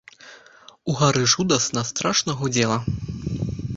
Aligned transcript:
Угары 0.93 1.21
жудасна, 1.33 1.83
страшна 1.91 2.31
гудзела. 2.41 2.77